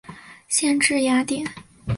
[0.47, 1.45] 县治雅典。